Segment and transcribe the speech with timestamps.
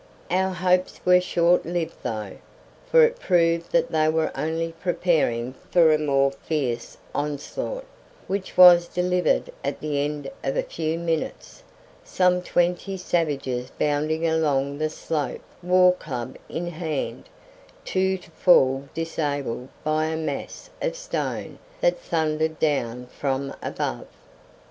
[0.31, 2.37] Our hopes were short lived though,
[2.89, 7.85] for it proved that they were only preparing for a more fierce onslaught,
[8.25, 11.61] which was delivered at the end of a few minutes,
[12.03, 17.25] some twenty savages bounding along the slope war club in hand,
[17.85, 24.07] two to fall disabled by a mass of stone that thundered down from above.